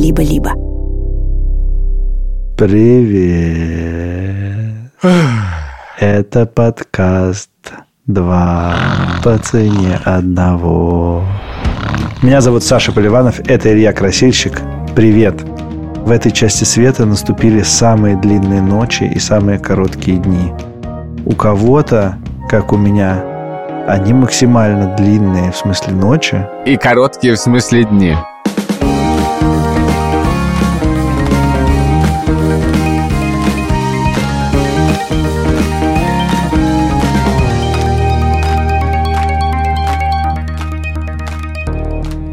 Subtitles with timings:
[0.00, 0.52] либо-либо.
[2.56, 3.30] Привет.
[5.98, 7.50] Это подкаст
[8.06, 8.74] «Два
[9.22, 11.22] по цене одного».
[12.22, 14.62] Меня зовут Саша Поливанов, это Илья Красильщик.
[14.96, 15.42] Привет.
[15.98, 20.52] В этой части света наступили самые длинные ночи и самые короткие дни.
[21.26, 22.16] У кого-то,
[22.48, 23.22] как у меня,
[23.86, 26.46] они максимально длинные в смысле ночи.
[26.64, 28.16] И короткие в смысле дни.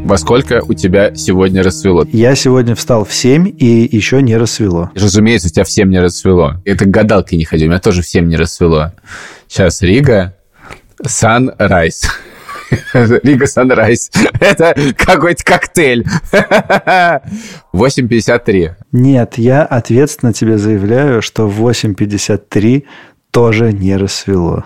[0.08, 2.06] Во сколько у тебя сегодня рассвело?
[2.10, 4.90] Я сегодня встал в 7 и еще не рассвело.
[4.94, 6.62] Разумеется, у тебя в 7 не рассвело.
[6.64, 8.94] Это к гадалке не ходил, у меня тоже в 7 не рассвело.
[9.48, 10.34] Сейчас Рига,
[11.04, 12.06] Sunrise.
[12.94, 14.10] Рига Sunrise.
[14.40, 16.06] Это какой-то коктейль.
[16.32, 18.70] 8.53.
[18.92, 22.84] Нет, я ответственно тебе заявляю, что в 8.53
[23.30, 24.64] тоже не рассвело.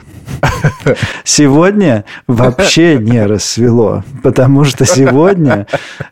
[1.24, 5.66] Сегодня вообще не рассвело, потому что сегодня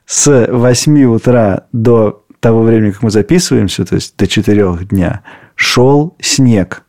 [0.07, 5.23] с 8 утра до того времени, как мы записываемся, то есть до 4 дня,
[5.55, 6.85] шел снег.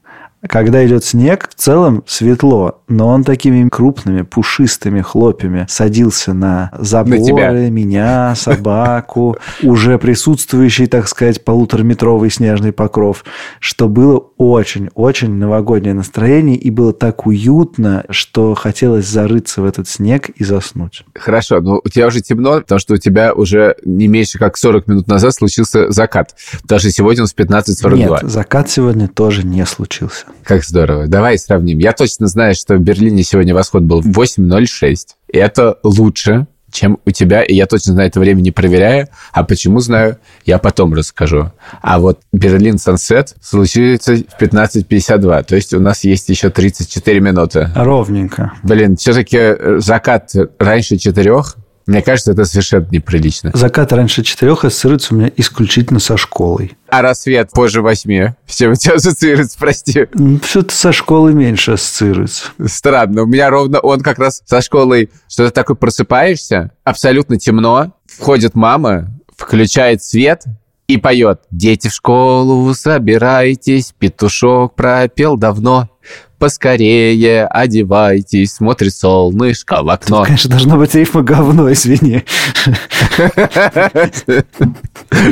[0.48, 7.54] Когда идет снег, в целом светло, но он такими крупными, пушистыми хлопьями садился на заборы,
[7.54, 13.24] на меня, собаку, уже присутствующий, так сказать, полутораметровый снежный покров,
[13.60, 20.30] что было очень-очень новогоднее настроение, и было так уютно, что хотелось зарыться в этот снег
[20.30, 21.06] и заснуть.
[21.14, 24.88] Хорошо, но у тебя уже темно, потому что у тебя уже не меньше как 40
[24.88, 26.36] минут назад случился закат.
[26.64, 27.96] Даже сегодня он с 15.42.
[27.96, 30.26] Нет, закат сегодня тоже не случился.
[30.44, 31.08] Как здорово.
[31.08, 31.78] Давай сравним.
[31.80, 34.96] Я точно знаю, что в Берлине сегодня восход был 8.06.
[35.30, 39.08] И это лучше, чем у тебя, и я точно знаю это время не проверяю.
[39.34, 41.52] А почему знаю, я потом расскажу.
[41.82, 47.70] А вот Берлин Сансет случится в 15.52, то есть у нас есть еще 34 минуты.
[47.76, 48.54] Ровненько.
[48.64, 51.58] Блин, все-таки закат раньше четырех,
[51.92, 53.52] мне кажется, это совершенно неприлично.
[53.54, 56.78] Закат раньше четырех ассоциируется у меня исключительно со школой.
[56.88, 58.30] А рассвет позже восьми?
[58.46, 60.08] Все у тебя ассоциируется, прости.
[60.42, 62.46] Что-то со школой меньше ассоциируется.
[62.66, 63.24] Странно.
[63.24, 68.56] У меня ровно он как раз со школой, что ты такой просыпаешься, абсолютно темно, входит
[68.56, 70.46] мама, включает свет,
[70.88, 75.90] и поет «Дети в школу, собирайтесь, петушок пропел давно,
[76.38, 80.18] поскорее одевайтесь, смотрит солнышко в окно».
[80.20, 82.24] Тут, конечно, должно быть рифма говно, извини.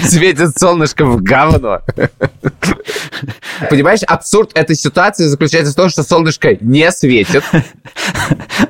[0.01, 1.81] Светит солнышко в говно.
[3.69, 7.43] Понимаешь, абсурд этой ситуации заключается в том, что солнышко не светит.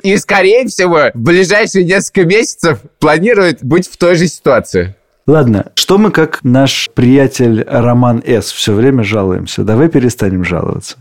[0.02, 4.94] И, скорее всего, в ближайшие несколько месяцев планирует быть в той же ситуации.
[5.26, 8.50] Ладно, что мы как наш приятель Роман С.
[8.50, 9.62] все время жалуемся?
[9.62, 10.96] Давай перестанем жаловаться.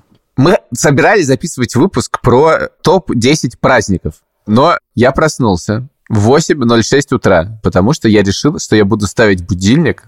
[0.74, 4.16] Собирались записывать выпуск про топ-10 праздников,
[4.46, 10.04] но я проснулся в 8.06 утра, потому что я решил, что я буду ставить будильник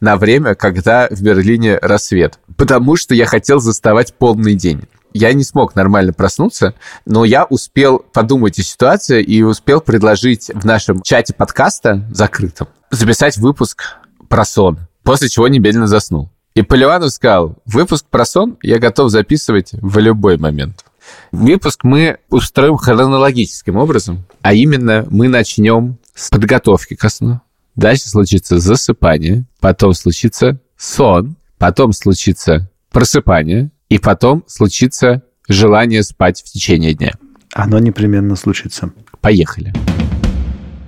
[0.00, 4.82] на время, когда в Берлине рассвет, потому что я хотел заставать полный день.
[5.12, 6.74] Я не смог нормально проснуться,
[7.06, 13.36] но я успел подумать о ситуации и успел предложить в нашем чате подкаста закрытом записать
[13.36, 13.82] выпуск
[14.28, 16.30] про сон, после чего немедленно заснул.
[16.56, 20.86] И Поливанов сказал, выпуск про сон я готов записывать в любой момент.
[21.30, 27.42] Выпуск мы устроим хронологическим образом, а именно мы начнем с подготовки ко сну.
[27.74, 36.50] Дальше случится засыпание, потом случится сон, потом случится просыпание, и потом случится желание спать в
[36.50, 37.12] течение дня.
[37.52, 38.92] Оно непременно случится.
[39.20, 39.74] Поехали.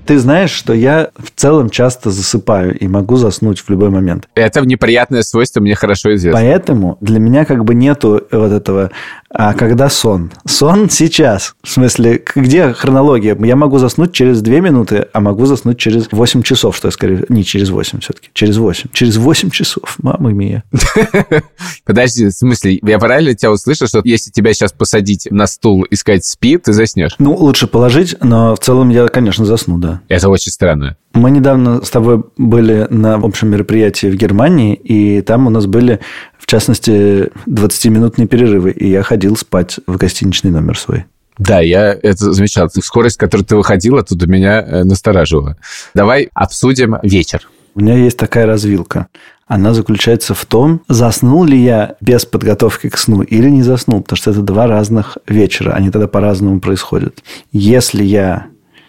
[0.09, 4.27] Ты знаешь, что я в целом часто засыпаю и могу заснуть в любой момент.
[4.35, 6.41] Это неприятное свойство мне хорошо известно.
[6.41, 8.91] Поэтому для меня как бы нету вот этого
[9.31, 10.33] а когда сон?
[10.47, 11.55] Сон сейчас.
[11.63, 13.37] В смысле, где хронология?
[13.39, 17.25] Я могу заснуть через 2 минуты, а могу заснуть через 8 часов, что я скорее...
[17.29, 18.31] Не через 8 все-таки.
[18.33, 18.91] Через 8.
[18.93, 20.65] Через 8 часов, мама мия.
[21.85, 25.95] Подожди, в смысле, я правильно тебя услышал, что если тебя сейчас посадить на стул и
[25.95, 27.15] сказать «спи», ты заснешь?
[27.19, 29.98] Ну, лучше положить, но в целом я, конечно, засну, да.
[30.09, 30.97] Это очень странно.
[31.15, 36.01] Мы недавно с тобой были на общем мероприятии в Германии, и там у нас были
[36.49, 41.05] в частности, 20-минутные перерывы, и я ходил спать в гостиничный номер свой.
[41.37, 42.71] Да, я это замечал.
[42.71, 45.59] Скорость, с которой ты выходила, тут у меня э, настораживала.
[45.95, 47.51] Давай обсудим вечер.
[47.75, 49.09] У меня есть такая развилка.
[49.47, 54.17] Она заключается в том, заснул ли я без подготовки к сну или не заснул, потому
[54.17, 57.23] что это два разных вечера, они тогда по-разному происходят.
[57.53, 58.47] Если я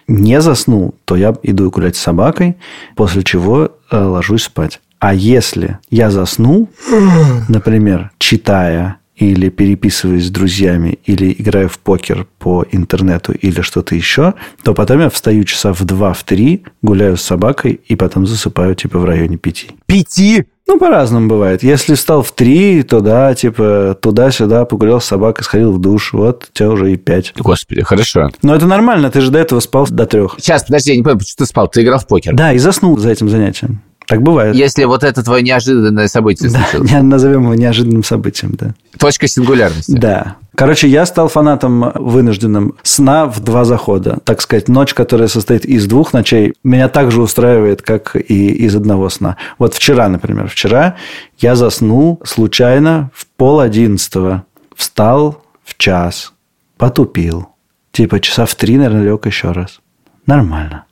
[0.10, 2.58] не заснул, то я иду гулять с собакой,
[2.96, 4.82] после чего э, ложусь спать.
[5.00, 6.70] А если я заснул,
[7.48, 14.34] например, читая или переписываюсь с друзьями, или играю в покер по интернету или что-то еще,
[14.64, 18.76] то потом я встаю часа в два, в три, гуляю с собакой и потом засыпаю
[18.76, 19.72] типа в районе пяти.
[19.86, 20.46] Пяти?
[20.68, 21.64] Ну, по-разному бывает.
[21.64, 26.48] Если встал в три, то да, типа туда-сюда погулял с собакой, сходил в душ, вот
[26.50, 27.34] у тебя уже и пять.
[27.38, 28.30] Господи, хорошо.
[28.44, 30.36] Но это нормально, ты же до этого спал до трех.
[30.38, 31.68] Сейчас, подожди, я не понимаю, почему ты спал?
[31.68, 32.36] Ты играл в покер?
[32.36, 33.82] Да, и заснул за этим занятием.
[34.10, 34.56] Так бывает.
[34.56, 37.04] Если вот это твое неожиданное событие Да, случилось.
[37.04, 38.74] назовем его неожиданным событием, да.
[38.98, 39.92] Точка сингулярности.
[39.92, 40.38] Да.
[40.56, 44.18] Короче, я стал фанатом вынужденным сна в два захода.
[44.24, 48.76] Так сказать, ночь, которая состоит из двух ночей, меня так же устраивает, как и из
[48.76, 49.38] одного сна.
[49.60, 50.96] Вот вчера, например, вчера
[51.38, 54.44] я заснул случайно в пол одиннадцатого.
[54.76, 56.34] Встал в час,
[56.80, 57.50] потупил.
[57.92, 59.82] Типа часа в три, наверное, лег еще раз.
[60.26, 60.86] Нормально.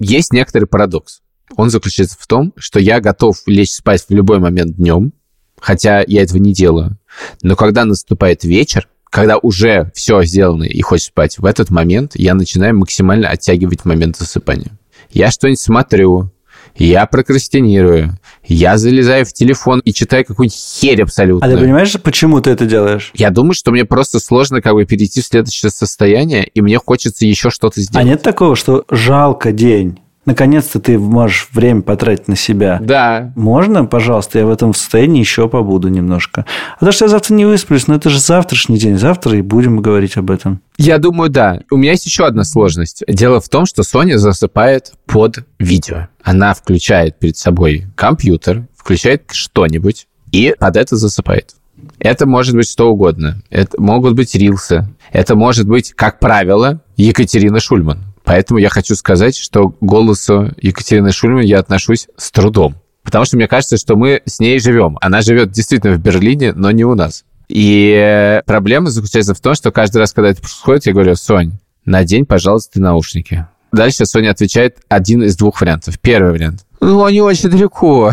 [0.00, 1.20] Есть некоторый парадокс.
[1.56, 5.12] Он заключается в том, что я готов лечь спать в любой момент днем,
[5.60, 6.98] хотя я этого не делаю.
[7.42, 12.34] Но когда наступает вечер, когда уже все сделано и хочешь спать, в этот момент я
[12.34, 14.78] начинаю максимально оттягивать момент засыпания.
[15.10, 16.30] Я что-нибудь смотрю,
[16.76, 21.46] я прокрастинирую, я залезаю в телефон и читаю какую-нибудь херь абсолютно.
[21.46, 23.10] А ты понимаешь, почему ты это делаешь?
[23.14, 27.26] Я думаю, что мне просто сложно как бы перейти в следующее состояние, и мне хочется
[27.26, 28.06] еще что-то А сделать.
[28.06, 29.98] нет такого, что жалко день?
[30.24, 32.78] Наконец-то ты можешь время потратить на себя.
[32.80, 36.46] Да, Можно, пожалуйста, я в этом состоянии еще побуду немножко.
[36.78, 38.98] А то, что я завтра не высплюсь, но это же завтрашний день.
[38.98, 40.60] Завтра и будем говорить об этом.
[40.78, 41.60] Я думаю, да.
[41.70, 43.02] У меня есть еще одна сложность.
[43.08, 46.06] Дело в том, что Соня засыпает под видео.
[46.22, 51.56] Она включает перед собой компьютер, включает что-нибудь и под это засыпает.
[51.98, 53.42] Это может быть что угодно.
[53.50, 54.86] Это могут быть рилсы.
[55.10, 58.11] Это может быть, как правило, Екатерина Шульман.
[58.24, 62.76] Поэтому я хочу сказать, что к голосу Екатерины Шульман я отношусь с трудом.
[63.02, 64.96] Потому что мне кажется, что мы с ней живем.
[65.00, 67.24] Она живет действительно в Берлине, но не у нас.
[67.48, 71.58] И э, проблема заключается в том, что каждый раз, когда это происходит, я говорю, Сонь,
[71.84, 73.46] надень, пожалуйста, наушники.
[73.72, 75.98] Дальше Соня отвечает один из двух вариантов.
[75.98, 76.64] Первый вариант.
[76.80, 78.12] Ну, они очень далеко.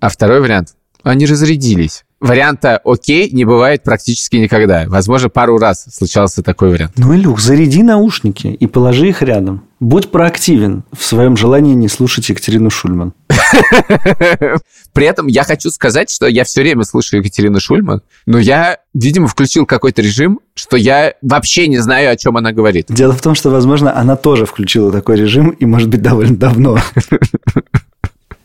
[0.00, 0.74] А второй вариант.
[1.02, 2.04] Они разрядились.
[2.22, 4.84] Варианта «окей» не бывает практически никогда.
[4.86, 6.92] Возможно, пару раз случался такой вариант.
[6.96, 9.64] Ну, Илюх, заряди наушники и положи их рядом.
[9.80, 13.12] Будь проактивен в своем желании не слушать Екатерину Шульман.
[14.92, 19.26] При этом я хочу сказать, что я все время слышу Екатерину Шульман, но я, видимо,
[19.26, 22.86] включил какой-то режим, что я вообще не знаю, о чем она говорит.
[22.88, 26.78] Дело в том, что, возможно, она тоже включила такой режим и, может быть, довольно давно.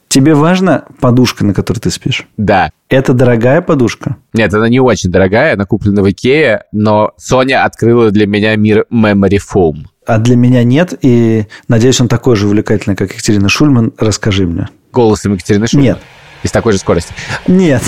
[0.09, 2.27] Тебе важна подушка, на которой ты спишь?
[2.37, 2.71] Да.
[2.89, 4.15] Это дорогая подушка?
[4.33, 8.85] Нет, она не очень дорогая, она куплена в Икее, но Соня открыла для меня мир
[8.91, 9.85] Memory Foam.
[10.05, 13.93] А для меня нет, и надеюсь, он такой же увлекательный, как Екатерина Шульман.
[13.97, 14.69] Расскажи мне.
[14.93, 15.85] Голосом Екатерины Шульман?
[15.85, 15.99] Нет.
[16.43, 17.13] И с такой же скоростью.
[17.47, 17.81] Нет.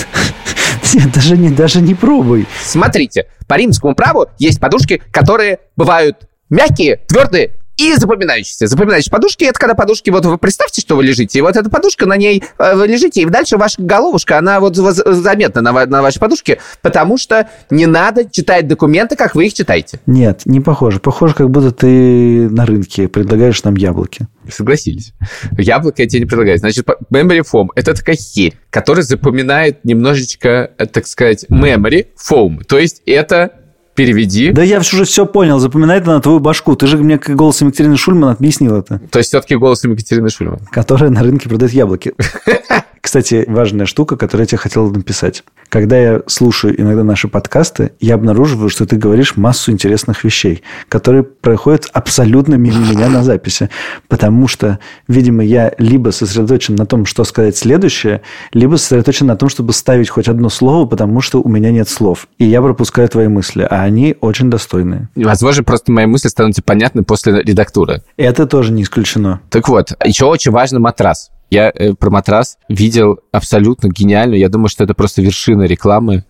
[0.93, 2.47] Нет, даже не, даже не пробуй.
[2.63, 8.67] Смотрите, по римскому праву есть подушки, которые бывают мягкие, твердые и запоминающиеся.
[8.67, 12.05] Запоминающиеся подушки– это когда подушки, вот вы представьте, что вы лежите, и вот эта подушка,
[12.05, 16.19] на ней э, вы лежите, и дальше ваша головушка, она вот заметна на, на вашей
[16.19, 19.99] подушке, потому что не надо читать документы, как вы их читаете.
[20.05, 20.99] Нет, не похоже.
[20.99, 24.27] Похоже, как будто ты на рынке предлагаешь нам яблоки.
[24.51, 25.13] Согласились.
[25.57, 26.57] Яблоко я тебе не предлагаю.
[26.57, 32.63] Значит, memory foam– это такая херь, которая запоминает немножечко, э, так сказать, memory foam.
[32.63, 33.58] То есть это
[33.99, 34.51] переведи.
[34.51, 35.59] Да я уже все понял.
[35.59, 36.73] Запоминает она твою башку.
[36.77, 39.01] Ты же мне как голосом Екатерины Шульман объяснил это.
[39.11, 40.59] То есть все-таки голосом Екатерины Шульман.
[40.71, 42.13] Которая на рынке продает яблоки.
[43.01, 45.43] Кстати, важная штука, которую я тебе хотел написать.
[45.69, 51.23] Когда я слушаю иногда наши подкасты, я обнаруживаю, что ты говоришь массу интересных вещей, которые
[51.23, 53.69] проходят абсолютно мимо меня на записи.
[54.07, 59.49] Потому что, видимо, я либо сосредоточен на том, что сказать следующее, либо сосредоточен на том,
[59.49, 62.27] чтобы ставить хоть одно слово, потому что у меня нет слов.
[62.39, 65.09] И я пропускаю твои мысли, а они очень достойные.
[65.15, 68.01] Возможно, просто мои мысли станут понятны после редактуры.
[68.17, 69.39] Это тоже не исключено.
[69.49, 71.29] Так вот, еще очень важный матрас.
[71.49, 74.39] Я э, про матрас видел абсолютно гениальную.
[74.39, 76.25] Я думаю, что это просто вершина рекламы.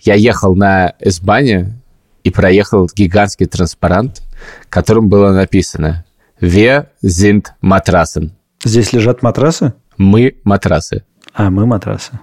[0.00, 1.80] Я ехал на S-бане
[2.24, 4.22] и проехал гигантский транспарант,
[4.68, 6.04] которым было написано
[6.40, 8.30] «Wir sind Matrassen».
[8.64, 11.04] Здесь лежат матрасы, Мы матрасы.
[11.34, 12.18] а мы матрасы.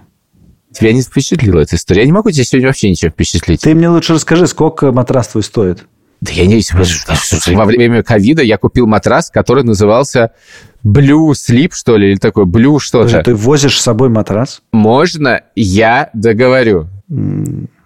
[0.72, 2.00] Тебя не впечатлила эта история?
[2.00, 3.60] Я не могу тебя сегодня вообще ничем впечатлить.
[3.60, 5.84] Ты мне лучше расскажи, сколько матрас твой стоит.
[6.22, 6.62] Да я не...
[7.56, 10.30] Во время ковида я купил матрас, который назывался
[10.84, 13.24] Blue Sleep, что ли, или такой Blue что-то.
[13.24, 14.62] Ты возишь с собой матрас?
[14.70, 16.86] Можно я договорю?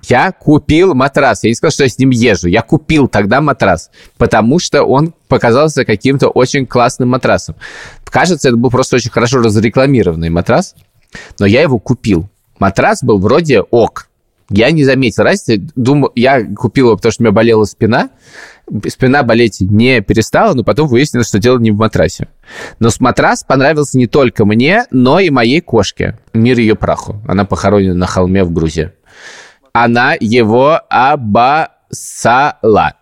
[0.02, 1.44] Я купил матрас.
[1.44, 2.48] Я не сказал, что я с ним езжу.
[2.48, 7.56] Я купил тогда матрас, потому что он показался каким-то очень классным матрасом.
[8.04, 10.74] Кажется, это был просто очень хорошо разрекламированный матрас,
[11.38, 12.28] но я его купил.
[12.58, 14.08] Матрас был вроде ок.
[14.48, 15.68] Я не заметил разницы.
[15.74, 18.10] Думаю, я купил его, потому что у меня болела спина.
[18.88, 22.28] Спина болеть не перестала, но потом выяснилось, что дело не в матрасе.
[22.78, 26.18] Но с матрас понравился не только мне, но и моей кошке.
[26.32, 27.22] Мир ее праху.
[27.26, 28.92] Она похоронена на холме в Грузии.
[29.72, 32.94] Она его обоссала.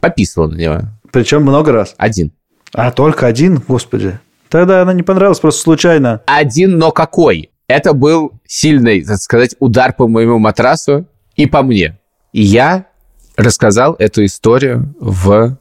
[0.00, 0.80] Пописала на него.
[1.12, 1.94] Причем много раз.
[1.98, 2.32] Один.
[2.72, 3.62] А только один?
[3.66, 4.18] Господи.
[4.48, 6.22] Тогда она не понравилась просто случайно.
[6.26, 7.49] Один, но какой?
[7.70, 12.00] Это был сильный, так сказать, удар по моему матрасу и по мне.
[12.32, 12.86] И я
[13.36, 15.56] рассказал эту историю в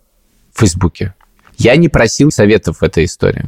[0.55, 1.13] Фейсбуке.
[1.59, 3.45] Я не просил советов в этой истории.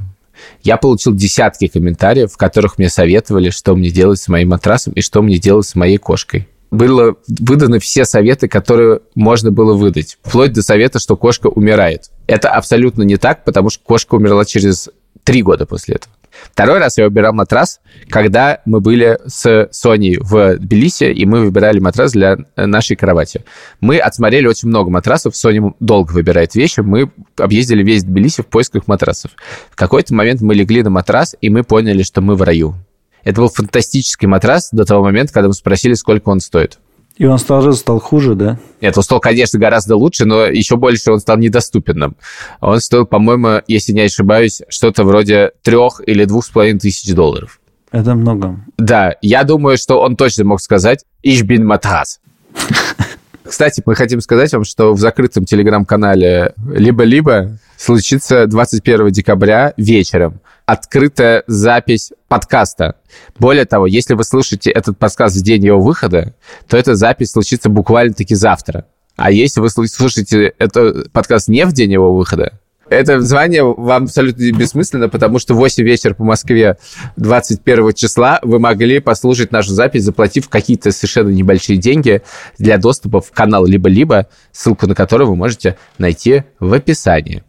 [0.62, 5.02] Я получил десятки комментариев, в которых мне советовали, что мне делать с моим матрасом и
[5.02, 6.48] что мне делать с моей кошкой.
[6.70, 10.20] Было выданы все советы, которые можно было выдать.
[10.22, 12.12] Вплоть до совета, что кошка умирает.
[12.28, 14.88] Это абсолютно не так, потому что кошка умерла через
[15.24, 16.14] три года после этого.
[16.52, 21.80] Второй раз я выбирал матрас, когда мы были с Соней в Тбилиси, и мы выбирали
[21.80, 23.44] матрас для нашей кровати.
[23.80, 28.88] Мы отсмотрели очень много матрасов, Соня долго выбирает вещи, мы объездили весь Тбилиси в поисках
[28.88, 29.32] матрасов.
[29.70, 32.76] В какой-то момент мы легли на матрас, и мы поняли, что мы в раю.
[33.24, 36.80] Это был фантастический матрас до того момента, когда мы спросили, сколько он стоит.
[37.22, 38.58] И он сразу стал хуже, да?
[38.82, 42.16] Нет, он стал, конечно, гораздо лучше, но еще больше он стал недоступным.
[42.62, 47.60] Он стоил, по-моему, если не ошибаюсь, что-то вроде трех или двух с половиной тысяч долларов.
[47.92, 48.66] Это много.
[48.80, 52.22] Да, я думаю, что он точно мог сказать «Ich bin матрас».
[53.52, 61.44] Кстати, мы хотим сказать вам, что в закрытом телеграм-канале «Либо-либо» случится 21 декабря вечером открытая
[61.48, 62.96] запись подкаста.
[63.38, 66.34] Более того, если вы слушаете этот подкаст в день его выхода,
[66.70, 68.86] то эта запись случится буквально-таки завтра.
[69.18, 72.61] А если вы слушаете этот подкаст не в день его выхода,
[72.92, 76.78] это звание вам абсолютно бессмысленно, потому что в 8 вечера по Москве
[77.16, 82.22] 21 числа вы могли послушать нашу запись, заплатив какие-то совершенно небольшие деньги
[82.58, 87.44] для доступа в канал «Либо-либо», ссылку на который вы можете найти в описании.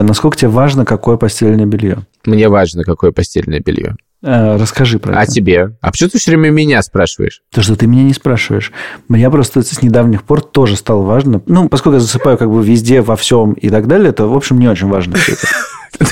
[0.00, 2.06] Насколько тебе важно, какое постельное белье?
[2.24, 3.96] Мне важно, какое постельное белье.
[4.22, 5.32] Э, расскажи про А это.
[5.32, 5.76] тебе?
[5.80, 7.42] А почему ты все время меня спрашиваешь?
[7.52, 8.72] То, что ты меня не спрашиваешь.
[9.08, 11.40] Мне просто с недавних пор тоже стало важно.
[11.46, 14.58] Ну, поскольку я засыпаю как бы везде, во всем и так далее, это, в общем,
[14.58, 15.16] не очень важно.
[15.16, 15.46] всё это.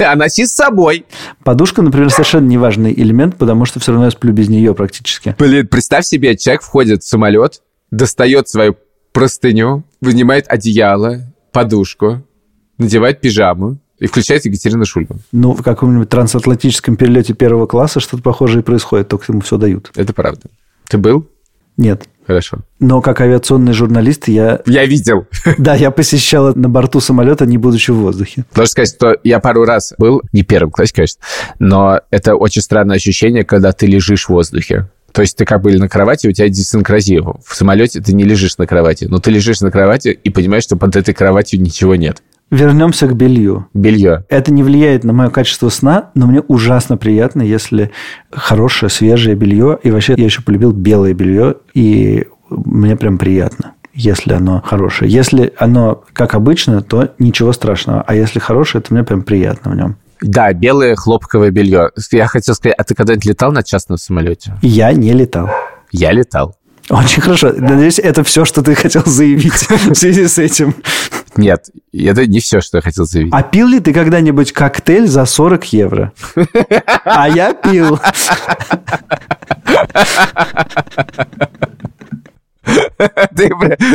[0.01, 1.05] А носи с собой.
[1.45, 5.37] Подушка, например, совершенно не важный элемент, потому что все равно я сплю без нее практически.
[5.39, 7.61] Блин, представь себе, человек входит в самолет,
[7.93, 8.77] достает свою
[9.13, 12.23] простыню, вынимает одеяло, подушку,
[12.79, 15.21] надевает пижаму и включает Екатерину Шульман.
[15.33, 19.91] Ну, в каком-нибудь трансатлантическом перелете первого класса что-то похожее происходит, только ему все дают.
[19.95, 20.43] Это правда.
[20.89, 21.27] Ты был?
[21.77, 22.09] Нет.
[22.27, 22.59] Хорошо.
[22.81, 24.61] Но как авиационный журналист я...
[24.67, 25.27] Я видел.
[25.59, 28.45] Да, я посещал на борту самолета, не будучи в воздухе.
[28.55, 31.23] Должен сказать, что я пару раз был, не первым классе, конечно,
[31.59, 34.89] но это очень странное ощущение, когда ты лежишь в воздухе.
[35.13, 37.23] То есть ты как бы на кровати, у тебя дисинкразия.
[37.23, 40.77] В самолете ты не лежишь на кровати, но ты лежишь на кровати и понимаешь, что
[40.77, 42.23] под этой кроватью ничего нет.
[42.51, 43.67] Вернемся к белью.
[43.75, 44.25] Белье.
[44.29, 47.91] Это не влияет на мое качество сна, но мне ужасно приятно, если
[48.31, 49.79] хорошее, свежее белье.
[49.83, 55.11] И вообще я еще полюбил белое белье, и мне прям приятно, если оно хорошее.
[55.11, 58.03] Если оно как обычно, то ничего страшного.
[58.03, 59.97] А если хорошее, то мне прям приятно в нем.
[60.21, 61.91] Да, белое хлопковое белье.
[62.13, 64.55] Я хотел сказать, а ты когда-нибудь летал на частном самолете?
[64.63, 65.51] Я не летал.
[65.91, 66.57] Я летал.
[66.89, 67.53] Очень хорошо.
[67.57, 70.75] Надеюсь, это все, что ты хотел заявить в связи с этим.
[71.39, 73.33] Нет, это не все, что я хотел заявить.
[73.35, 76.13] А пил ли ты когда-нибудь коктейль за 40 евро?
[77.05, 77.99] А я пил.
[83.37, 83.51] Ты,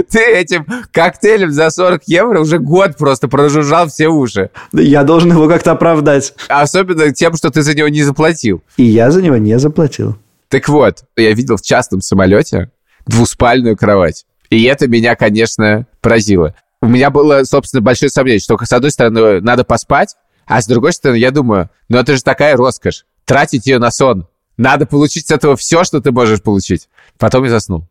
[0.10, 4.50] ты этим коктейлем за 40 евро уже год просто прожужжал все уши.
[4.72, 6.34] Я должен его как-то оправдать.
[6.48, 8.64] Особенно тем, что ты за него не заплатил.
[8.78, 10.18] И я за него не заплатил.
[10.48, 12.72] Так вот, я видел в частном самолете
[13.06, 14.26] двуспальную кровать.
[14.50, 16.56] И это меня, конечно, поразило.
[16.82, 20.94] У меня было, собственно, большое сомнение, что, с одной стороны, надо поспать, а с другой
[20.94, 24.28] стороны, я думаю, ну это же такая роскошь, тратить ее на сон.
[24.58, 26.90] Надо получить с этого все, что ты можешь получить.
[27.18, 27.88] Потом я заснул.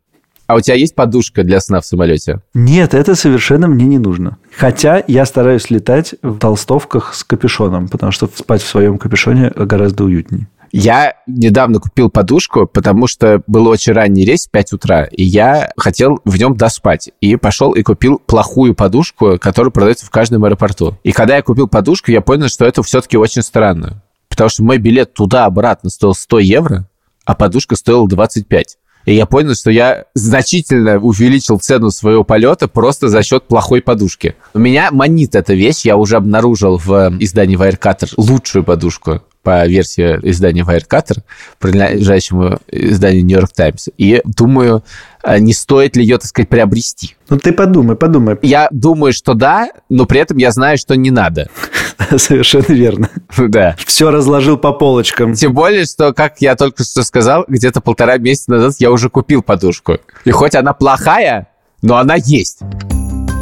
[0.46, 2.40] А у тебя есть подушка для сна в самолете?
[2.54, 4.38] Нет, это совершенно мне не нужно.
[4.56, 10.04] Хотя я стараюсь летать в толстовках с капюшоном, потому что спать в своем капюшоне гораздо
[10.04, 10.48] уютнее.
[10.72, 15.72] Я недавно купил подушку, потому что был очень ранний рейс в 5 утра, и я
[15.76, 17.10] хотел в нем доспать.
[17.20, 20.96] И пошел и купил плохую подушку, которая продается в каждом аэропорту.
[21.02, 24.02] И когда я купил подушку, я понял, что это все-таки очень странно.
[24.28, 26.88] Потому что мой билет туда-обратно стоил 100 евро,
[27.24, 28.78] а подушка стоила 25.
[29.06, 34.36] И я понял, что я значительно увеличил цену своего полета просто за счет плохой подушки.
[34.54, 35.84] У меня манит эта вещь.
[35.84, 41.22] Я уже обнаружил в издании Wirecutter лучшую подушку по версии издания Wirecutter,
[41.58, 43.88] принадлежащему изданию New York Times.
[43.96, 44.84] И думаю,
[45.22, 47.16] а не стоит ли ее, так сказать, приобрести.
[47.28, 48.38] Ну ты подумай, подумай.
[48.42, 51.48] Я думаю, что да, но при этом я знаю, что не надо.
[52.16, 53.10] Совершенно верно.
[53.36, 53.76] Да.
[53.86, 55.34] Все разложил по полочкам.
[55.34, 59.42] Тем более, что, как я только что сказал, где-то полтора месяца назад я уже купил
[59.42, 59.98] подушку.
[60.24, 61.48] И хоть она плохая,
[61.82, 62.60] но она есть.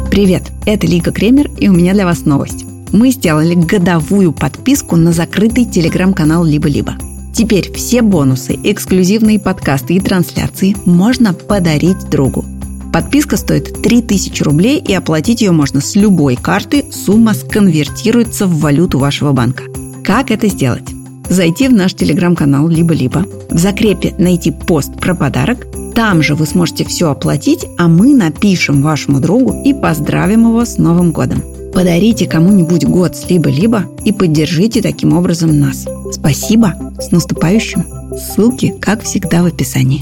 [0.09, 2.65] Привет, это Лика Кремер, и у меня для вас новость.
[2.91, 6.95] Мы сделали годовую подписку на закрытый телеграм-канал «Либо-либо».
[7.33, 12.43] Теперь все бонусы, эксклюзивные подкасты и трансляции можно подарить другу.
[12.91, 18.97] Подписка стоит 3000 рублей и оплатить ее можно с любой карты, сумма сконвертируется в валюту
[18.97, 19.63] вашего банка.
[20.03, 20.89] Как это сделать?
[21.29, 26.85] Зайти в наш телеграм-канал «Либо-либо», в закрепе найти пост про подарок, там же вы сможете
[26.85, 31.43] все оплатить, а мы напишем вашему другу и поздравим его с Новым годом.
[31.79, 35.87] Подарите кому-нибудь год с либо-либо и поддержите таким образом нас.
[36.11, 36.73] Спасибо!
[36.99, 37.85] С наступающим!
[38.17, 40.01] Ссылки, как всегда, в описании.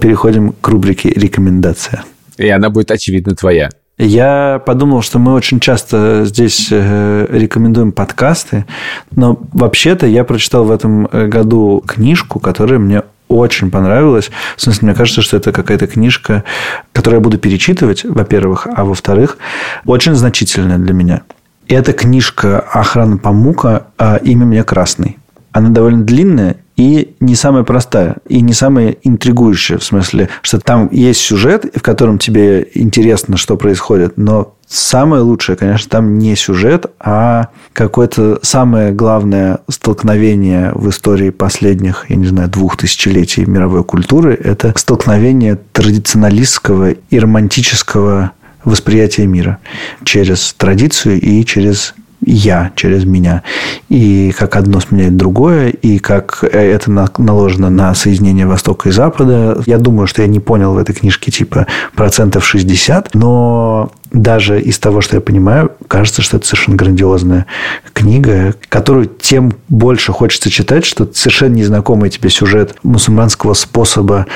[0.00, 2.02] Переходим к рубрике «Рекомендация».
[2.38, 3.68] И она будет, очевидно, твоя.
[3.98, 8.64] Я подумал, что мы очень часто здесь э, рекомендуем подкасты,
[9.10, 14.30] но вообще-то я прочитал в этом э, году книжку, которая мне очень понравилась.
[14.56, 16.44] В смысле, мне кажется, что это какая-то книжка,
[16.92, 19.36] которую я буду перечитывать, во-первых, а во-вторых,
[19.84, 21.22] очень значительная для меня.
[21.66, 23.88] Это книжка «Охрана Памука.
[23.98, 25.18] А имя мне Красный».
[25.50, 30.88] Она довольно длинная и не самая простая, и не самая интригующая, в смысле, что там
[30.92, 36.86] есть сюжет, в котором тебе интересно, что происходит, но самое лучшее, конечно, там не сюжет,
[37.00, 44.34] а какое-то самое главное столкновение в истории последних, я не знаю, двух тысячелетий мировой культуры,
[44.34, 48.30] это столкновение традиционалистского и романтического
[48.62, 49.58] восприятия мира
[50.04, 53.42] через традицию и через я через меня.
[53.88, 59.62] И как одно сменяет другое, и как это наложено на соединение Востока и Запада.
[59.66, 64.78] Я думаю, что я не понял в этой книжке типа процентов 60, но даже из
[64.78, 67.46] того, что я понимаю, кажется, что это совершенно грандиозная
[67.92, 74.26] книга, которую тем больше хочется читать, что совершенно незнакомый тебе сюжет мусульманского способа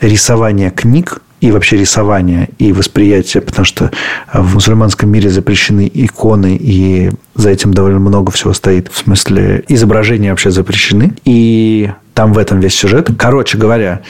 [0.00, 3.90] рисования книг, и вообще рисование, и восприятие, потому что
[4.32, 8.88] в мусульманском мире запрещены иконы, и за этим довольно много всего стоит.
[8.90, 11.14] В смысле, изображения вообще запрещены.
[11.24, 13.10] И там в этом весь сюжет.
[13.16, 14.00] Короче говоря,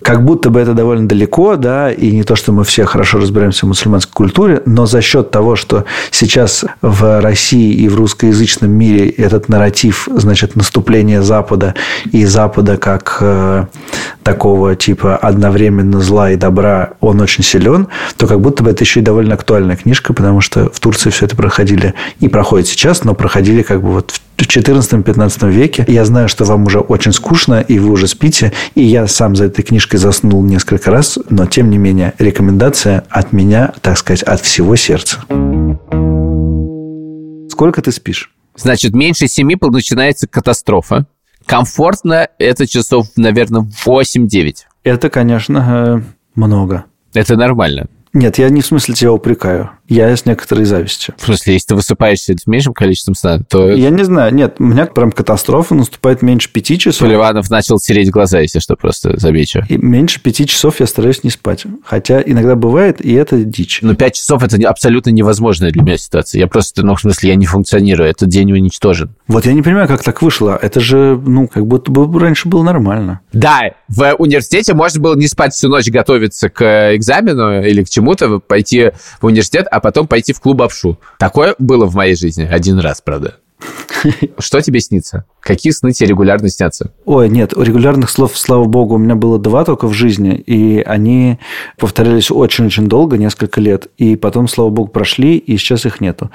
[0.00, 3.66] как будто бы это довольно далеко, да, и не то, что мы все хорошо разбираемся
[3.66, 9.08] в мусульманской культуре, но за счет того, что сейчас в России и в русскоязычном мире
[9.08, 11.74] этот нарратив, значит, наступления Запада
[12.12, 13.64] и Запада как э,
[14.26, 17.86] такого типа одновременно зла и добра, он очень силен,
[18.16, 21.26] то как будто бы это еще и довольно актуальная книжка, потому что в Турции все
[21.26, 25.84] это проходили и проходит сейчас, но проходили как бы вот в 14-15 веке.
[25.86, 28.52] Я знаю, что вам уже очень скучно, и вы уже спите.
[28.74, 31.20] И я сам за этой книжкой заснул несколько раз.
[31.30, 35.18] Но, тем не менее, рекомендация от меня, так сказать, от всего сердца.
[37.48, 38.30] Сколько ты спишь?
[38.56, 41.06] Значит, меньше семи начинается катастрофа.
[41.46, 44.56] Комфортно это часов, наверное, 8-9.
[44.82, 46.84] Это, конечно, э, много.
[47.14, 47.86] Это нормально.
[48.12, 49.70] Нет, я не в смысле тебя упрекаю.
[49.88, 51.14] Я с некоторой завистью.
[51.18, 53.70] В смысле, если ты высыпаешься с меньшим количеством сна, то...
[53.70, 54.34] Я не знаю.
[54.34, 57.06] Нет, у меня прям катастрофа наступает меньше пяти часов.
[57.06, 59.62] Поливанов начал тереть глаза, если что, просто замечу.
[59.68, 61.64] И меньше пяти часов я стараюсь не спать.
[61.84, 63.80] Хотя иногда бывает, и это дичь.
[63.82, 66.40] Но пять часов– это абсолютно невозможная для меня ситуация.
[66.40, 68.08] Я просто, ну, в смысле, я не функционирую.
[68.08, 69.14] Этот день уничтожен.
[69.28, 70.58] Вот я не понимаю, как так вышло.
[70.60, 73.20] Это же, ну, как будто бы раньше было нормально.
[73.32, 78.40] Да, в университете можно было не спать всю ночь, готовиться к экзамену или к чему-то,
[78.40, 80.98] пойти в университет, а потом пойти в клуб обшу.
[81.18, 83.36] Такое было в моей жизни один раз, правда.
[84.38, 85.26] Что тебе снится?
[85.40, 86.92] Какие сны тебе регулярно снятся?
[87.04, 91.38] Ой, нет, регулярных слов, слава богу, у меня было два только в жизни, и они
[91.78, 96.30] повторялись очень-очень долго, несколько лет, и потом, слава богу, прошли, и сейчас их нету.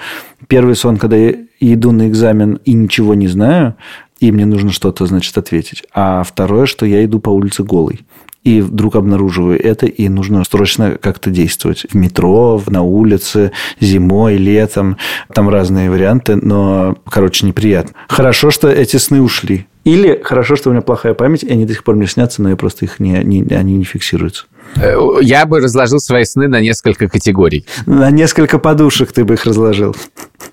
[0.47, 3.75] Первый сон, когда я иду на экзамен и ничего не знаю,
[4.19, 5.83] и мне нужно что-то, значит, ответить.
[5.95, 8.01] А второе, что я иду по улице голый
[8.43, 11.85] и вдруг обнаруживаю это, и нужно срочно как-то действовать.
[11.89, 14.97] В метро, на улице, зимой, летом.
[15.33, 17.93] Там разные варианты, но, короче, неприятно.
[18.07, 19.67] Хорошо, что эти сны ушли.
[19.83, 22.49] Или хорошо, что у меня плохая память, и они до сих пор мне снятся, но
[22.49, 24.45] я просто их не, не, они не фиксируются.
[24.75, 27.65] Э, я бы разложил свои сны на несколько категорий.
[27.85, 29.95] На несколько подушек ты бы их разложил.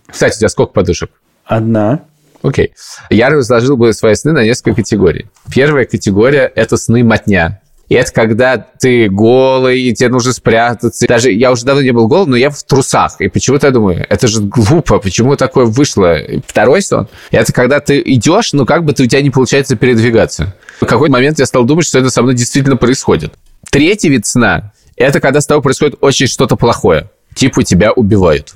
[0.06, 1.10] Кстати, у тебя сколько подушек?
[1.44, 2.00] Одна.
[2.42, 2.72] Окей.
[3.10, 5.26] Я разложил бы свои сны на несколько категорий.
[5.50, 11.06] Первая категория– это сны мотня И это когда ты голый, и тебе нужно спрятаться.
[11.06, 13.20] Даже я уже давно не был голый, но я в трусах.
[13.20, 16.18] И почему-то я думаю, это же глупо, почему такое вышло?
[16.46, 17.08] Второй сон.
[17.30, 20.54] Это когда ты идешь, но как бы ты, у тебя не получается передвигаться.
[20.80, 23.32] В какой-то момент я стал думать, что это со мной действительно происходит.
[23.70, 27.10] Третий вид сна– это когда с тобой происходит очень что-то плохое.
[27.34, 28.54] Типа тебя убивают.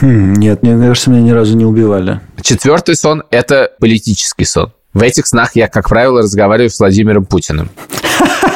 [0.00, 2.20] Хм, нет, мне кажется, меня ни разу не убивали.
[2.40, 4.72] Четвертый сон– это политический сон.
[4.94, 7.70] В этих снах я, как правило, разговариваю с Владимиром Путиным.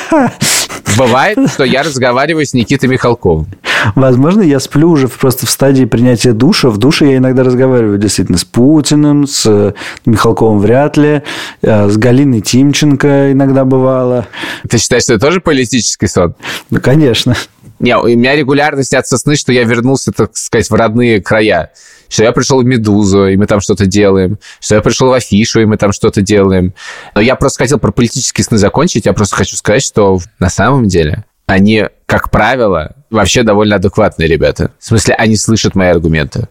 [0.97, 3.47] Бывает, что я разговариваю с Никитой Михалковым.
[3.95, 6.71] Возможно, я сплю уже просто в стадии принятия душа.
[6.71, 9.75] В душе я иногда разговариваю действительно с Путиным, с
[10.07, 11.23] Михалковым вряд ли,
[11.63, 14.27] э, с Галиной Тимченко иногда бывало.
[14.69, 16.35] Ты считаешь, что это тоже политический сон?
[16.71, 17.37] Ну, конечно.
[17.79, 21.73] Не, у меня регулярно снятся сны, что я вернулся, так сказать, в родные края.
[22.09, 24.38] Что я пришел в «Медузу», и мы там что-то делаем.
[24.61, 26.75] Что я пришел в «Афишу», и мы там что-то делаем.
[27.14, 29.07] Но я просто хотел про политические сны закончить.
[29.07, 34.73] Я просто хочу сказать, что на самом деле они, как правило, вообще довольно адекватные ребята.
[34.79, 36.49] В смысле, они слышат мои аргументы.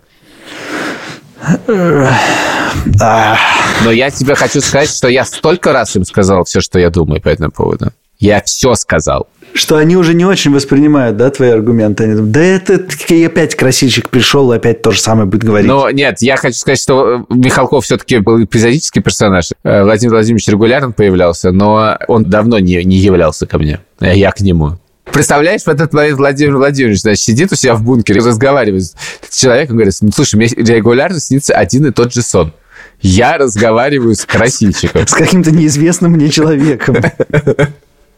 [3.84, 7.22] Но я тебе хочу сказать, что я столько раз им сказал все, что я думаю
[7.22, 7.92] по этому поводу.
[8.20, 9.28] Я все сказал.
[9.56, 12.04] Что они уже не очень воспринимают, да, твои аргументы?
[12.04, 15.66] Они думают, да это и опять красильщик пришел, и опять то же самое будет говорить.
[15.66, 19.52] Но нет, я хочу сказать, что Михалков все-таки был эпизодический персонаж.
[19.64, 23.80] Э, Владимир Владимирович регулярно появлялся, но он давно не, не являлся ко мне.
[24.02, 24.78] Э, я к нему.
[25.06, 29.78] Представляешь, в этот момент Владимир Владимирович значит, сидит у себя в бункере, разговаривает с человеком,
[29.78, 32.52] говорит, слушай, мне регулярно снится один и тот же сон.
[33.00, 35.08] Я разговариваю с красильщиком.
[35.08, 36.98] С каким-то неизвестным мне человеком.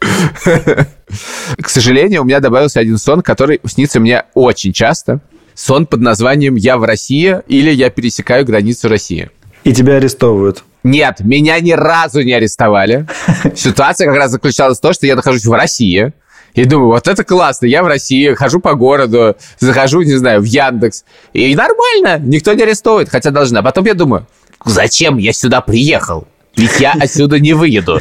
[0.00, 5.20] К сожалению, у меня добавился один сон, который снится мне очень часто.
[5.54, 9.30] Сон под названием «Я в России» или «Я пересекаю границу России».
[9.64, 10.62] И тебя арестовывают.
[10.84, 13.06] Нет, меня ни разу не арестовали.
[13.56, 16.12] Ситуация как раз заключалась в том, что я нахожусь в России,
[16.54, 20.44] и думаю, вот это классно, я в России, хожу по городу, захожу, не знаю, в
[20.44, 23.62] Яндекс, и нормально, никто не арестовывает, хотя должна.
[23.62, 24.26] Потом я думаю,
[24.64, 26.26] зачем я сюда приехал?
[26.58, 28.00] Ведь я отсюда не выеду.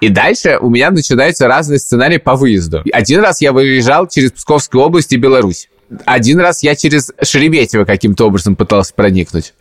[0.00, 2.82] И дальше у меня начинаются разные сценарии по выезду.
[2.92, 5.68] Один раз я выезжал через Псковскую область и Беларусь.
[6.04, 9.54] Один раз я через Шереметьево каким-то образом пытался проникнуть.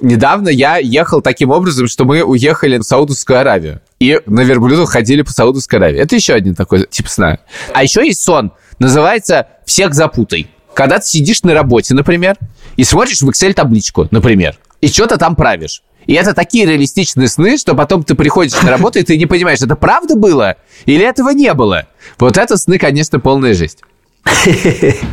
[0.00, 3.82] Недавно я ехал таким образом, что мы уехали в Саудовскую Аравию.
[4.00, 6.00] И на верблюдах ходили по Саудовской Аравии.
[6.00, 7.38] Это еще один такой тип сна.
[7.74, 8.52] А еще есть сон.
[8.78, 10.46] Называется «Всех запутай».
[10.72, 12.36] Когда ты сидишь на работе, например,
[12.76, 15.82] и смотришь в Excel-табличку, например, и что-то там правишь.
[16.08, 19.60] И это такие реалистичные сны, что потом ты приходишь на работу, и ты не понимаешь,
[19.60, 21.86] это правда было или этого не было.
[22.18, 23.82] Вот это сны, конечно, полная жесть.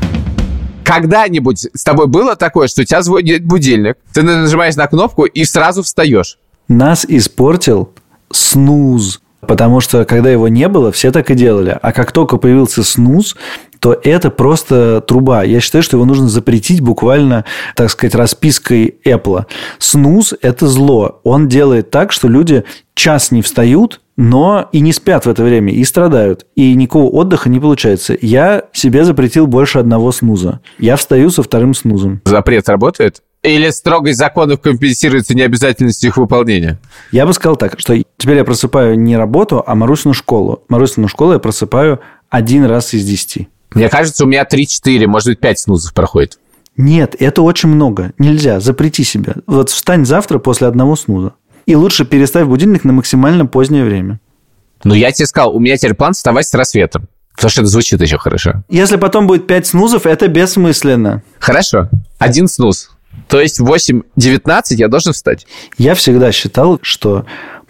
[0.85, 5.43] Когда-нибудь с тобой было такое, что у тебя звонит будильник, ты нажимаешь на кнопку и
[5.43, 6.37] сразу встаешь?
[6.69, 7.91] Нас испортил
[8.31, 9.19] снуз.
[9.41, 11.77] Потому что, когда его не было, все так и делали.
[11.81, 13.35] А как только появился снуз,
[13.79, 15.43] то это просто труба.
[15.43, 17.45] Я считаю, что его нужно запретить буквально,
[17.75, 19.45] так сказать, распиской Apple.
[19.77, 21.19] Снуз– это зло.
[21.23, 22.63] Он делает так, что люди
[22.95, 26.45] час не встают, но и не спят в это время, и страдают.
[26.55, 28.17] И никакого отдыха не получается.
[28.19, 30.61] Я себе запретил больше одного снуза.
[30.79, 32.21] Я встаю со вторым снузом.
[32.25, 33.21] Запрет работает?
[33.45, 36.79] Или строгость законов компенсируется необязательностью их выполнения?
[37.11, 40.63] Я бы сказал так, что теперь я просыпаю не работу, а Марусину школу.
[40.67, 43.47] Марусину школу я просыпаю один раз из десяти.
[43.75, 46.39] Мне кажется, у меня 3-4, может быть, 5 снузов проходит.
[46.75, 48.13] Нет, это очень много.
[48.17, 48.59] Нельзя.
[48.59, 49.35] Запрети себя.
[49.45, 51.33] Вот встань завтра после одного снуза.
[51.67, 54.19] И лучше переставь будильник на максимально позднее время.
[54.83, 57.07] Ну, я тебе сказал, у меня теперь план вставать с рассветом.
[57.35, 58.63] Потому что это звучит еще хорошо.
[58.69, 61.21] Если потом будет 5 снузов, это бессмысленно.
[61.39, 61.89] Хорошо.
[62.17, 62.94] Один снуз.
[63.27, 65.47] То есть в 8.19 я должен встать.
[65.77, 67.25] Я всегда считал, что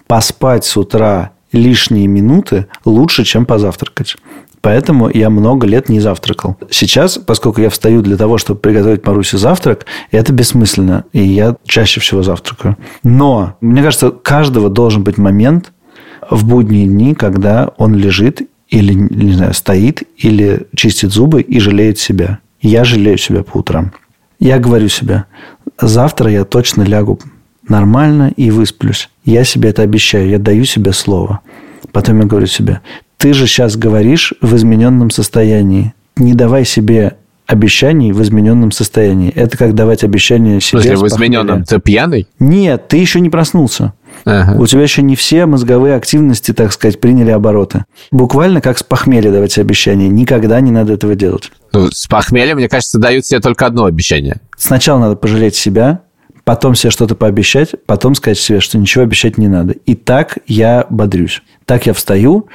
[0.08, 4.16] поспать с утра лишние минуты лучше, чем позавтракать.
[4.62, 6.58] Поэтому я много лет не завтракал.
[6.72, 11.06] Сейчас, поскольку я встаю для того, чтобы приготовить Марусе завтрак, это бессмысленно.
[11.14, 12.76] И я чаще всего завтракаю.
[13.04, 15.72] Но, мне кажется, каждого должен быть момент
[16.32, 22.00] в будние дни, когда он лежит или, не знаю, стоит, или чистит зубы и жалеет
[22.00, 22.40] себя.
[22.60, 23.94] Я жалею себя по утрам.
[24.40, 25.26] Я говорю себе,
[25.80, 27.20] завтра я точно лягу
[27.68, 29.10] нормально и высплюсь.
[29.24, 31.40] Я себе это обещаю, я даю себе слово.
[31.92, 32.82] Потом я говорю себе,
[33.18, 35.94] ты же сейчас говоришь в измененном состоянии.
[36.18, 37.16] Не давай себе
[37.48, 39.32] обещаний в измененном состоянии.
[39.32, 40.80] Это как давать обещания себе.
[40.80, 41.64] В смысле, в измененном?
[41.64, 42.28] Ты пьяный?
[42.40, 43.94] Нет, ты еще не проснулся.
[44.26, 44.60] Ага.
[44.60, 47.86] У тебя еще не все мозговые активности, так сказать, приняли обороты.
[48.12, 50.08] Буквально как с похмелья давать обещания.
[50.08, 51.52] Никогда не надо этого делать.
[51.76, 54.38] Ну, с похмелья, мне кажется, дают себе только одно обещание.
[54.56, 56.04] Сначала надо пожалеть себя,
[56.46, 59.74] потом себе что-то пообещать, потом сказать себе, что ничего обещать не надо.
[59.86, 61.42] И так я бодрюсь.
[61.66, 62.48] Так я встаю,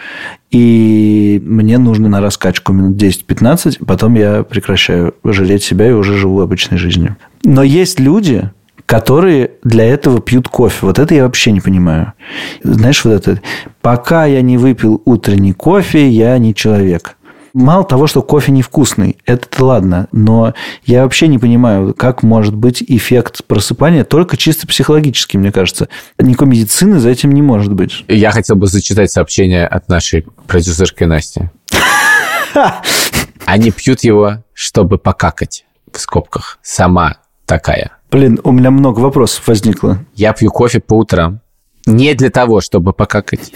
[0.50, 6.40] и мне нужно на раскачку минут 10-15, потом я прекращаю жалеть себя и уже живу
[6.40, 7.16] обычной жизнью.
[7.44, 8.50] Но есть люди,
[8.86, 10.86] которые для этого пьют кофе.
[10.86, 12.14] Вот это я вообще не понимаю.
[12.62, 13.42] Знаешь, вот это,
[13.82, 17.16] пока я не выпил утренний кофе, я не человек.
[17.52, 22.82] Мало того, что кофе невкусный, это ладно, но я вообще не понимаю, как может быть
[22.86, 25.88] эффект просыпания только чисто психологически, мне кажется.
[26.18, 28.04] Никакой медицины за этим не может быть.
[28.08, 31.50] Я хотел бы зачитать сообщение от нашей продюсерской Насти.
[33.44, 36.58] Они пьют его, чтобы покакать, в скобках.
[36.62, 37.92] Сама такая.
[38.10, 39.98] Блин, у меня много вопросов возникло.
[40.14, 41.40] Я пью кофе по утрам.
[41.86, 43.52] Не для того, чтобы покакать.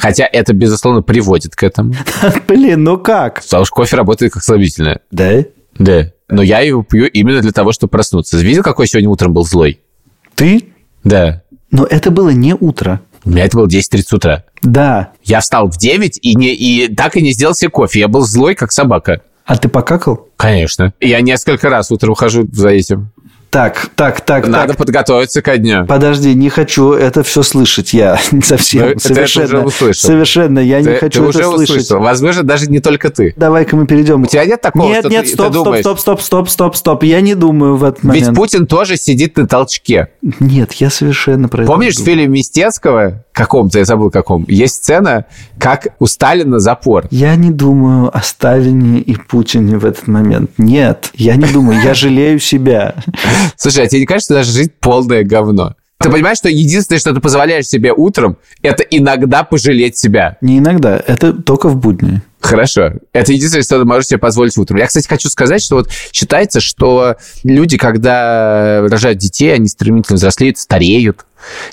[0.00, 1.94] Хотя это, безусловно, приводит к этому.
[2.48, 3.42] Блин, ну как?
[3.42, 5.00] Потому что кофе работает как слабительное.
[5.10, 5.44] Да?
[5.78, 6.10] Да.
[6.28, 8.38] Но я его пью именно для того, чтобы проснуться.
[8.38, 9.80] Видел, какой сегодня утром был злой?
[10.34, 10.64] Ты?
[11.04, 11.42] Да.
[11.70, 13.02] Но это было не утро.
[13.24, 14.44] У меня это было 10.30 утра.
[14.62, 15.12] Да.
[15.22, 18.00] Я встал в 9 и, не, и так и не сделал себе кофе.
[18.00, 19.20] Я был злой, как собака.
[19.44, 20.28] А ты покакал?
[20.36, 20.94] Конечно.
[21.00, 23.10] Я несколько раз утром хожу за этим.
[23.50, 24.76] Так, так, так, Надо так.
[24.76, 25.84] подготовиться ко дню.
[25.84, 27.92] Подожди, не хочу это все слышать.
[27.92, 30.08] Я совсем, Ну, это я совершенно, уже услышал.
[30.08, 31.76] совершенно, я не Ты, хочу ты это уже слышать.
[31.78, 32.00] услышал.
[32.00, 33.34] Возможно, даже не только ты.
[33.36, 34.22] Давай-ка мы перейдем.
[34.22, 35.80] У тебя нет такого, Нет, что нет, ты, стоп, ты стоп, думаешь?
[35.82, 37.02] стоп, стоп, стоп, стоп, стоп.
[37.02, 38.36] Я не думаю в этот Ведь момент.
[38.36, 40.10] Путин тоже сидит на толчке.
[40.38, 45.24] Нет, я совершенно про это Помнишь не фильме Мистецкого, каком-то, я забыл каком, есть сцена,
[45.58, 47.06] как у Сталина запор.
[47.10, 50.50] Я не думаю о Сталине и Путине в этот момент.
[50.58, 51.80] Нет, я не думаю.
[51.82, 52.96] Я жалею себя.
[53.56, 55.74] Слушай, а тебе не кажется, что наша жизнь полное говно?
[56.00, 60.36] Ты понимаешь, что единственное, что ты позволяешь себе утром, это иногда пожалеть себя.
[60.42, 61.02] Не иногда.
[61.06, 62.22] Это только в будни.
[62.40, 62.94] Хорошо.
[63.12, 64.78] Это единственное, что ты можешь себе позволить утром.
[64.78, 70.58] Я, кстати, хочу сказать, что вот считается, что люди, когда рожают детей, они стремительно взрослеют,
[70.58, 71.26] стареют.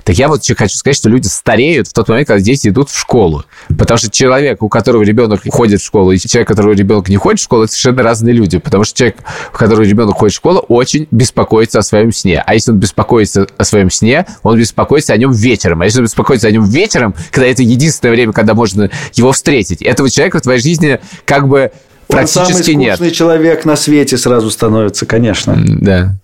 [0.03, 2.89] Так я вот еще хочу сказать, что люди стареют в тот момент, когда дети идут
[2.89, 3.45] в школу.
[3.77, 7.17] Потому что человек, у которого ребенок ходит в школу, и человек, у которого ребенок не
[7.17, 8.57] ходит в школу, это совершенно разные люди.
[8.57, 9.17] Потому что человек,
[9.53, 12.43] у которого ребенок ходит в школу, очень беспокоится о своем сне.
[12.45, 15.81] А если он беспокоится о своем сне, он беспокоится о нем вечером.
[15.81, 19.81] А если он беспокоится о нем вечером, когда это единственное время, когда можно его встретить,
[19.81, 21.71] этого человека в твоей жизни как бы
[22.07, 23.13] Он самый практически нет.
[23.13, 25.55] человек на свете сразу становится, конечно.
[25.57, 26.17] Да.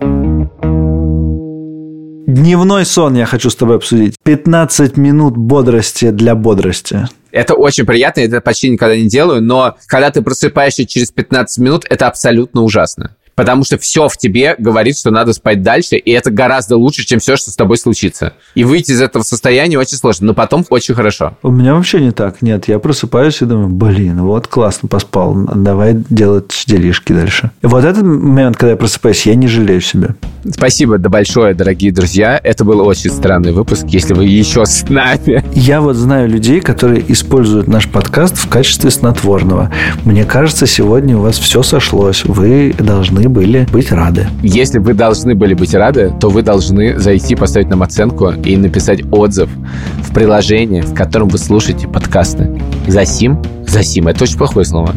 [2.34, 4.16] Дневной сон я хочу с тобой обсудить.
[4.24, 7.08] 15 минут бодрости для бодрости.
[7.32, 11.60] Это очень приятно, я это почти никогда не делаю, но когда ты просыпаешься через 15
[11.60, 13.16] минут, это абсолютно ужасно.
[13.36, 17.20] Потому что все в тебе говорит, что надо спать дальше, и это гораздо лучше, чем
[17.20, 18.34] все, что с тобой случится.
[18.56, 21.38] И выйти из этого состояния очень сложно, но потом очень хорошо.
[21.42, 22.42] У меня вообще не так.
[22.42, 25.36] Нет, я просыпаюсь и думаю, блин, вот классно поспал.
[25.56, 27.52] Давай делать делишки дальше.
[27.62, 30.16] И вот этот момент, когда я просыпаюсь, я не жалею себя.
[30.52, 32.40] Спасибо да большое, дорогие друзья.
[32.44, 35.44] Это был очень странный выпуск, если вы еще с нами.
[35.54, 39.72] Я вот знаю людей, которые используют наш подкаст в качестве снотворного.
[40.04, 42.26] Мне кажется, сегодня у вас все сошлось.
[42.26, 42.76] Вы
[43.24, 44.28] должны были быть рады.
[44.42, 49.02] Если вы должны были быть рады, то вы должны зайти, поставить нам оценку и написать
[49.12, 49.50] отзыв
[50.02, 52.60] в приложении, в котором вы слушаете подкасты.
[52.88, 53.42] Засим?
[53.66, 54.08] Засим.
[54.08, 54.94] Это очень плохое слово.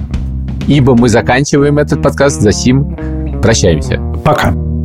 [0.67, 2.41] Ибо мы заканчиваем этот подкаст.
[2.41, 2.97] Засим.
[3.41, 4.01] Прощаемся.
[4.25, 4.76] Пока.